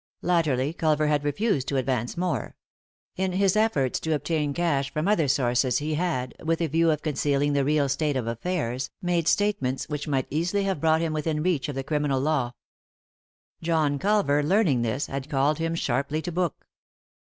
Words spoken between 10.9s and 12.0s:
him within reach of the